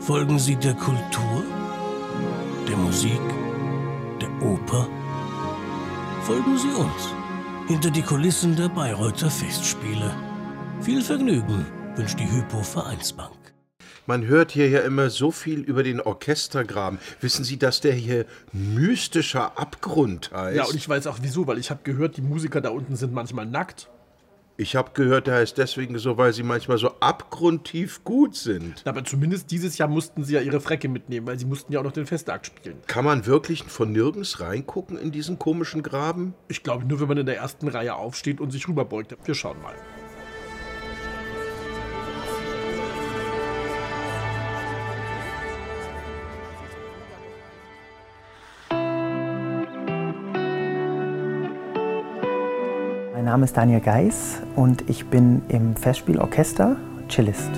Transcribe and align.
Folgen 0.00 0.38
Sie 0.38 0.54
der 0.56 0.74
Kultur, 0.74 1.44
der 2.68 2.76
Musik, 2.76 3.20
der 4.20 4.30
Oper? 4.40 4.88
Folgen 6.22 6.56
Sie 6.56 6.68
uns 6.68 7.14
hinter 7.66 7.90
die 7.90 8.02
Kulissen 8.02 8.56
der 8.56 8.68
Bayreuther 8.68 9.28
Festspiele. 9.28 10.14
Viel 10.80 11.02
Vergnügen 11.02 11.66
wünscht 11.96 12.18
die 12.18 12.30
Hypo 12.30 12.62
Vereinsbank. 12.62 13.36
Man 14.06 14.26
hört 14.26 14.52
hier 14.52 14.70
ja 14.70 14.80
immer 14.80 15.10
so 15.10 15.30
viel 15.32 15.60
über 15.60 15.82
den 15.82 16.00
Orchestergraben. 16.00 16.98
Wissen 17.20 17.44
Sie, 17.44 17.58
dass 17.58 17.80
der 17.80 17.92
hier 17.92 18.24
mystischer 18.52 19.58
Abgrund 19.58 20.30
heißt? 20.32 20.56
Ja, 20.56 20.64
und 20.64 20.76
ich 20.76 20.88
weiß 20.88 21.08
auch 21.08 21.18
wieso, 21.20 21.46
weil 21.46 21.58
ich 21.58 21.70
habe 21.70 21.80
gehört, 21.82 22.16
die 22.16 22.22
Musiker 22.22 22.60
da 22.60 22.70
unten 22.70 22.96
sind 22.96 23.12
manchmal 23.12 23.44
nackt. 23.46 23.90
Ich 24.60 24.74
habe 24.74 24.90
gehört, 24.92 25.28
der 25.28 25.36
heißt 25.36 25.56
deswegen 25.56 25.96
so, 26.00 26.18
weil 26.18 26.32
sie 26.32 26.42
manchmal 26.42 26.78
so 26.78 26.90
abgrundtief 26.98 28.02
gut 28.02 28.34
sind. 28.34 28.82
Aber 28.86 29.04
zumindest 29.04 29.52
dieses 29.52 29.78
Jahr 29.78 29.88
mussten 29.88 30.24
sie 30.24 30.34
ja 30.34 30.40
ihre 30.40 30.60
Frecke 30.60 30.88
mitnehmen, 30.88 31.28
weil 31.28 31.38
sie 31.38 31.44
mussten 31.44 31.72
ja 31.72 31.78
auch 31.78 31.84
noch 31.84 31.92
den 31.92 32.06
Festakt 32.06 32.46
spielen. 32.46 32.76
Kann 32.88 33.04
man 33.04 33.24
wirklich 33.24 33.62
von 33.62 33.92
nirgends 33.92 34.40
reingucken 34.40 34.98
in 34.98 35.12
diesen 35.12 35.38
komischen 35.38 35.84
Graben? 35.84 36.34
Ich 36.48 36.64
glaube 36.64 36.84
nur, 36.86 36.98
wenn 36.98 37.06
man 37.06 37.18
in 37.18 37.26
der 37.26 37.36
ersten 37.36 37.68
Reihe 37.68 37.94
aufsteht 37.94 38.40
und 38.40 38.50
sich 38.50 38.66
rüberbeugt. 38.66 39.16
Wir 39.24 39.34
schauen 39.34 39.62
mal. 39.62 39.74
Name 53.28 53.44
ist 53.44 53.58
Daniel 53.58 53.80
Geis 53.80 54.40
und 54.56 54.88
ich 54.88 55.08
bin 55.08 55.42
im 55.48 55.76
Festspielorchester 55.76 56.76
Cellist. 57.10 57.50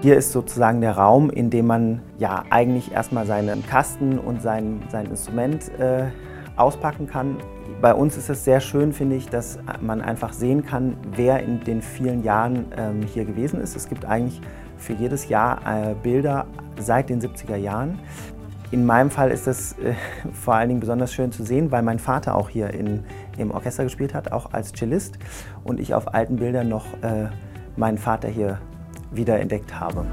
Hier 0.00 0.16
ist 0.16 0.32
sozusagen 0.32 0.80
der 0.80 0.96
Raum, 0.96 1.30
in 1.30 1.48
dem 1.48 1.68
man 1.68 2.02
ja 2.18 2.42
eigentlich 2.50 2.90
erstmal 2.90 3.24
seinen 3.24 3.64
Kasten 3.64 4.18
und 4.18 4.42
sein, 4.42 4.82
sein 4.90 5.06
Instrument 5.06 5.70
äh, 5.78 6.06
auspacken 6.56 7.06
kann. 7.06 7.36
Bei 7.80 7.94
uns 7.94 8.16
ist 8.16 8.28
es 8.28 8.44
sehr 8.44 8.58
schön, 8.58 8.92
finde 8.92 9.14
ich, 9.14 9.28
dass 9.28 9.60
man 9.80 10.00
einfach 10.00 10.32
sehen 10.32 10.66
kann, 10.66 10.96
wer 11.14 11.44
in 11.44 11.62
den 11.62 11.80
vielen 11.80 12.24
Jahren 12.24 12.72
ähm, 12.76 13.02
hier 13.02 13.24
gewesen 13.24 13.60
ist. 13.60 13.76
Es 13.76 13.88
gibt 13.88 14.04
eigentlich 14.04 14.40
für 14.78 14.94
jedes 14.94 15.28
Jahr 15.28 15.60
äh, 15.64 15.94
Bilder 15.94 16.46
seit 16.76 17.08
den 17.08 17.20
70er 17.20 17.54
Jahren. 17.54 18.00
In 18.72 18.86
meinem 18.86 19.10
Fall 19.10 19.30
ist 19.30 19.46
es 19.46 19.72
äh, 19.74 19.92
vor 20.32 20.54
allen 20.54 20.70
Dingen 20.70 20.80
besonders 20.80 21.12
schön 21.12 21.30
zu 21.30 21.44
sehen, 21.44 21.70
weil 21.70 21.82
mein 21.82 21.98
Vater 21.98 22.34
auch 22.34 22.48
hier 22.48 22.70
in, 22.70 23.04
im 23.36 23.50
Orchester 23.50 23.84
gespielt 23.84 24.14
hat, 24.14 24.32
auch 24.32 24.52
als 24.54 24.72
Cellist 24.72 25.18
und 25.62 25.78
ich 25.78 25.92
auf 25.94 26.14
alten 26.14 26.36
Bildern 26.36 26.70
noch 26.70 26.86
äh, 27.02 27.28
meinen 27.76 27.98
Vater 27.98 28.28
hier 28.28 28.58
wieder 29.10 29.38
entdeckt 29.38 29.78
habe. 29.78 30.06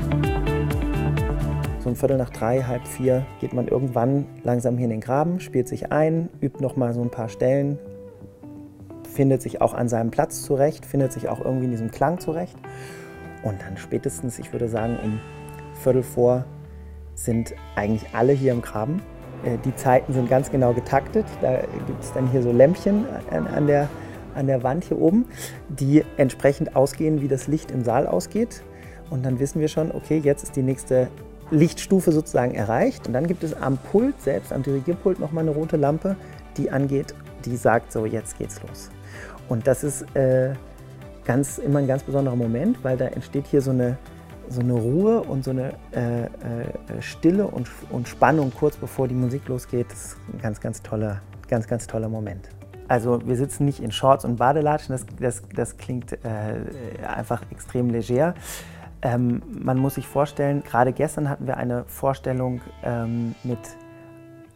So 1.80 1.88
um 1.88 1.96
Viertel 1.96 2.18
nach 2.18 2.32
drei, 2.32 2.62
halb 2.62 2.86
vier 2.86 3.26
geht 3.40 3.54
man 3.54 3.70
irgendwann 3.70 4.26
langsam 4.44 4.76
hier 4.76 4.86
in 4.86 4.92
den 4.92 5.00
Graben, 5.02 5.40
spielt 5.40 5.70
sich 5.70 5.94
ein, 5.94 6.28
übt 6.42 6.62
noch 6.62 6.76
mal 6.76 6.94
so 6.94 7.02
ein 7.02 7.10
paar 7.10 7.30
Stellen, 7.30 7.80
findet 9.10 9.42
sich 9.42 9.62
auch 9.62 9.74
an 9.74 9.88
seinem 9.88 10.12
Platz 10.12 10.44
zurecht, 10.44 10.86
findet 10.86 11.14
sich 11.14 11.30
auch 11.30 11.40
irgendwie 11.40 11.66
in 11.66 11.72
diesem 11.72 11.92
Klang 11.92 12.20
zurecht. 12.20 12.58
Und 13.42 13.62
dann 13.62 13.78
spätestens, 13.78 14.38
ich 14.38 14.52
würde 14.52 14.68
sagen, 14.68 14.98
um 15.02 15.22
Viertel 15.82 16.04
vor 16.04 16.44
sind 17.20 17.54
eigentlich 17.76 18.14
alle 18.14 18.34
hier 18.34 18.52
im 18.52 18.62
Graben. 18.62 19.02
Äh, 19.44 19.58
die 19.66 19.76
Zeiten 19.76 20.14
sind 20.14 20.30
ganz 20.30 20.52
genau 20.52 20.74
getaktet. 20.74 21.26
Da 21.42 21.60
gibt 21.88 22.02
es 22.02 22.14
dann 22.14 22.30
hier 22.32 22.42
so 22.42 22.52
Lämpchen 22.52 23.06
an, 23.30 23.68
der, 23.68 23.90
an 24.36 24.48
der 24.48 24.64
Wand 24.64 24.86
hier 24.86 25.00
oben, 25.00 25.26
die 25.68 26.04
entsprechend 26.18 26.76
ausgehen, 26.76 27.22
wie 27.22 27.28
das 27.28 27.48
Licht 27.48 27.72
im 27.72 27.84
Saal 27.84 28.08
ausgeht. 28.08 28.64
Und 29.10 29.26
dann 29.26 29.40
wissen 29.40 29.60
wir 29.60 29.68
schon, 29.68 29.92
okay, 29.92 30.22
jetzt 30.24 30.44
ist 30.44 30.56
die 30.56 30.62
nächste 30.62 31.08
Lichtstufe 31.52 32.12
sozusagen 32.12 32.54
erreicht. 32.54 33.08
Und 33.08 33.14
dann 33.14 33.28
gibt 33.28 33.44
es 33.44 33.54
am 33.54 33.78
Pult 33.78 34.20
selbst, 34.22 34.54
am 34.54 34.64
Dirigierpult, 34.64 35.20
nochmal 35.20 35.44
eine 35.44 35.52
rote 35.52 35.78
Lampe, 35.78 36.16
die 36.58 36.70
angeht, 36.70 37.14
die 37.46 37.56
sagt 37.56 37.92
so, 37.92 38.06
jetzt 38.06 38.38
geht's 38.38 38.62
los. 38.68 38.90
Und 39.48 39.66
das 39.66 39.84
ist 39.84 40.04
äh, 40.16 40.54
ganz, 41.26 41.58
immer 41.58 41.80
ein 41.80 41.88
ganz 41.88 42.04
besonderer 42.04 42.36
Moment, 42.36 42.84
weil 42.84 42.98
da 42.98 43.08
entsteht 43.08 43.48
hier 43.48 43.62
so 43.62 43.72
eine 43.72 43.98
so 44.48 44.62
eine 44.62 44.74
Ruhe 44.74 45.22
und 45.22 45.44
so 45.44 45.52
eine 45.52 45.74
äh, 45.92 46.24
äh, 46.24 46.30
Stille 47.02 47.48
und, 47.48 47.70
und 47.90 48.08
Spannung 48.08 48.52
kurz 48.58 48.78
bevor 48.78 49.08
die 49.08 49.16
Musik 49.16 49.48
losgeht. 49.48 49.92
Ist 49.92 50.18
ein 50.34 50.40
ganz, 50.42 50.60
ganz 50.60 50.82
toller, 50.82 51.22
ganz, 51.48 51.68
ganz 51.68 51.88
toller 51.88 52.10
Moment. 52.10 52.50
Also 52.88 53.20
wir 53.26 53.36
sitzen 53.36 53.66
nicht 53.66 53.82
in 53.82 53.92
Shorts 53.92 54.26
und 54.26 54.38
Badelatschen, 54.38 54.94
das, 54.94 55.06
das, 55.20 55.44
das 55.56 55.78
klingt 55.78 56.14
äh, 56.14 57.06
einfach 57.06 57.44
extrem 57.52 57.90
leger. 57.92 58.34
Ähm, 59.02 59.44
man 59.48 59.78
muss 59.78 59.96
sich 59.96 60.08
vorstellen, 60.08 60.64
gerade 60.64 60.92
gestern 60.92 61.30
hatten 61.30 61.46
wir 61.46 61.58
eine 61.58 61.86
Vorstellung 61.86 62.62
ähm, 62.84 63.36
mit 63.44 63.60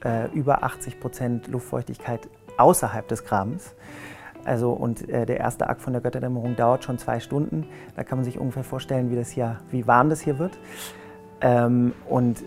äh, 0.03 0.29
über 0.33 0.63
80 0.63 0.99
Prozent 0.99 1.47
Luftfeuchtigkeit 1.47 2.27
außerhalb 2.57 3.07
des 3.07 3.23
Grabens. 3.23 3.73
Also, 4.45 4.71
und 4.71 5.09
äh, 5.09 5.25
der 5.25 5.37
erste 5.37 5.69
Akt 5.69 5.81
von 5.81 5.93
der 5.93 6.01
Götterdämmerung 6.01 6.55
dauert 6.55 6.83
schon 6.83 6.97
zwei 6.97 7.19
Stunden. 7.19 7.65
Da 7.95 8.03
kann 8.03 8.17
man 8.17 8.25
sich 8.25 8.39
ungefähr 8.39 8.63
vorstellen, 8.63 9.09
wie, 9.09 9.15
das 9.15 9.29
hier, 9.29 9.59
wie 9.71 9.87
warm 9.87 10.09
das 10.09 10.21
hier 10.21 10.39
wird. 10.39 10.57
Ähm, 11.41 11.93
und 12.09 12.43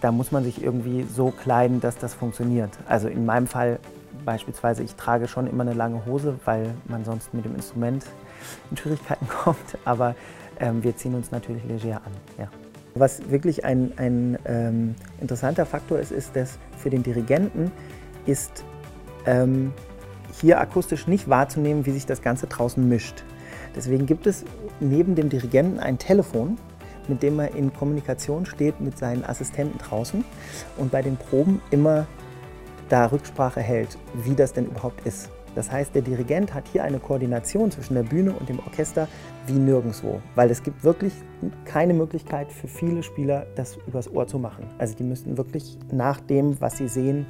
da 0.00 0.12
muss 0.12 0.32
man 0.32 0.44
sich 0.44 0.62
irgendwie 0.62 1.04
so 1.04 1.30
kleiden, 1.30 1.80
dass 1.80 1.96
das 1.96 2.14
funktioniert. 2.14 2.70
Also 2.86 3.08
in 3.08 3.24
meinem 3.24 3.46
Fall 3.46 3.78
beispielsweise, 4.24 4.82
ich 4.82 4.94
trage 4.94 5.28
schon 5.28 5.46
immer 5.46 5.62
eine 5.62 5.74
lange 5.74 6.04
Hose, 6.06 6.38
weil 6.44 6.74
man 6.86 7.04
sonst 7.04 7.34
mit 7.34 7.44
dem 7.44 7.54
Instrument 7.54 8.04
in 8.70 8.76
Schwierigkeiten 8.76 9.28
kommt. 9.44 9.78
Aber 9.84 10.14
ähm, 10.60 10.82
wir 10.82 10.96
ziehen 10.96 11.14
uns 11.14 11.30
natürlich 11.30 11.64
leger 11.64 11.96
an. 11.96 12.12
Ja. 12.38 12.48
Was 12.94 13.30
wirklich 13.30 13.64
ein, 13.64 13.92
ein 13.96 14.38
ähm, 14.44 14.94
interessanter 15.20 15.64
Faktor 15.64 15.98
ist, 15.98 16.12
ist, 16.12 16.36
dass 16.36 16.58
für 16.76 16.90
den 16.90 17.02
Dirigenten 17.02 17.72
ist 18.26 18.64
ähm, 19.24 19.72
hier 20.40 20.60
akustisch 20.60 21.06
nicht 21.06 21.28
wahrzunehmen, 21.28 21.86
wie 21.86 21.90
sich 21.92 22.06
das 22.06 22.22
Ganze 22.22 22.46
draußen 22.46 22.86
mischt. 22.88 23.24
Deswegen 23.74 24.06
gibt 24.06 24.26
es 24.26 24.44
neben 24.80 25.14
dem 25.14 25.28
Dirigenten 25.28 25.78
ein 25.78 25.98
Telefon, 25.98 26.58
mit 27.08 27.22
dem 27.22 27.38
er 27.38 27.54
in 27.54 27.72
Kommunikation 27.72 28.46
steht 28.46 28.80
mit 28.80 28.98
seinen 28.98 29.24
Assistenten 29.24 29.78
draußen 29.78 30.24
und 30.76 30.90
bei 30.90 31.02
den 31.02 31.16
Proben 31.16 31.60
immer 31.70 32.06
da 32.88 33.06
Rücksprache 33.06 33.60
hält, 33.60 33.98
wie 34.24 34.34
das 34.34 34.52
denn 34.52 34.66
überhaupt 34.66 35.06
ist. 35.06 35.30
Das 35.54 35.70
heißt, 35.70 35.94
der 35.94 36.02
Dirigent 36.02 36.54
hat 36.54 36.64
hier 36.72 36.82
eine 36.82 36.98
Koordination 36.98 37.70
zwischen 37.70 37.94
der 37.94 38.04
Bühne 38.04 38.32
und 38.32 38.48
dem 38.48 38.58
Orchester 38.60 39.06
wie 39.46 39.52
nirgendwo, 39.52 40.20
weil 40.34 40.50
es 40.50 40.62
gibt 40.62 40.82
wirklich 40.82 41.12
keine 41.64 41.92
Möglichkeit 41.92 42.50
für 42.50 42.68
viele 42.68 43.02
Spieler, 43.02 43.46
das 43.54 43.76
übers 43.86 44.10
Ohr 44.10 44.26
zu 44.26 44.38
machen. 44.38 44.64
Also 44.78 44.94
die 44.94 45.02
müssen 45.02 45.36
wirklich 45.36 45.78
nach 45.90 46.20
dem, 46.20 46.58
was 46.60 46.78
sie 46.78 46.88
sehen, 46.88 47.26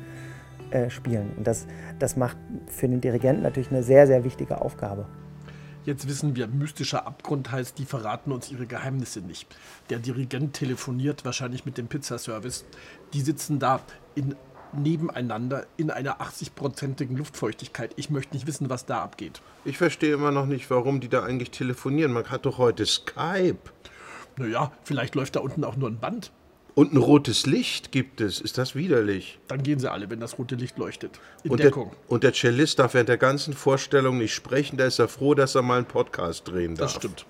äh, 0.73 0.91
spielen. 0.91 1.33
Und 1.37 1.47
das, 1.47 1.67
das 1.99 2.17
macht 2.17 2.37
für 2.67 2.89
den 2.89 3.01
Dirigenten 3.01 3.43
natürlich 3.43 3.71
eine 3.71 3.83
sehr, 3.83 4.07
sehr 4.07 4.25
wichtige 4.25 4.61
Aufgabe. 4.61 5.07
Jetzt 5.85 6.07
wissen 6.07 6.37
wir, 6.37 6.47
mystischer 6.47 7.07
Abgrund 7.07 7.51
heißt, 7.51 7.77
die 7.77 7.85
verraten 7.85 8.31
uns 8.31 8.53
ihre 8.53 8.67
Geheimnisse 8.67 9.21
nicht. 9.21 9.49
Der 9.91 9.99
Dirigent 9.99 10.55
telefoniert 10.55 11.25
wahrscheinlich 11.25 11.67
mit 11.67 11.77
dem 11.77 11.89
Pizzaservice. 11.89 12.65
Die 13.13 13.21
sitzen 13.21 13.59
da 13.59 13.81
in, 14.15 14.37
nebeneinander 14.73 15.67
in 15.77 15.91
einer 15.91 16.21
80-prozentigen 16.21 17.17
Luftfeuchtigkeit. 17.17 17.93
Ich 17.97 18.11
möchte 18.11 18.35
nicht 18.35 18.47
wissen, 18.47 18.71
was 18.71 18.87
da 18.87 19.03
abgeht. 19.03 19.43
Ich 19.65 19.77
verstehe 19.77 20.15
immer 20.15 20.31
noch 20.31 20.47
nicht, 20.47 20.71
warum 20.71 21.01
die 21.01 21.09
da 21.09 21.25
eigentlich 21.25 21.51
telefonieren. 21.51 22.13
Man 22.13 22.31
hat 22.31 22.47
doch 22.47 22.59
heute 22.59 22.87
Skype. 22.87 23.59
Naja, 24.37 24.73
vielleicht 24.85 25.17
läuft 25.17 25.35
da 25.35 25.41
unten 25.41 25.65
auch 25.65 25.77
nur 25.77 25.91
ein 25.91 25.99
Band. 25.99 26.31
Und 26.75 26.95
ein 26.95 26.97
rotes 26.97 27.47
Licht 27.47 27.93
gibt 27.93 28.21
es. 28.21 28.41
Ist 28.41 28.57
das 28.57 28.75
widerlich? 28.75 29.39
Dann 29.49 29.63
gehen 29.63 29.79
sie 29.79 29.91
alle, 29.91 30.09
wenn 30.09 30.21
das 30.21 30.39
rote 30.39 30.55
Licht 30.55 30.79
leuchtet. 30.79 31.21
In 31.45 31.51
und 31.51 31.61
Deckung. 31.61 31.91
Der, 31.91 32.11
und 32.11 32.25
der 32.25 32.33
Cellist 32.33 32.79
darf 32.79 32.95
während 32.95 33.11
der 33.11 33.19
ganzen 33.19 33.53
Vorstellung 33.53 34.19
nicht 34.19 34.33
sprechen. 34.33 34.79
Da 34.79 34.87
ist 34.87 34.99
er 34.99 35.09
froh, 35.09 35.35
dass 35.35 35.55
er 35.55 35.63
mal 35.63 35.77
einen 35.77 35.87
Podcast 35.87 36.49
drehen 36.49 36.75
darf. 36.75 36.93
Das 36.93 36.95
stimmt. 36.95 37.27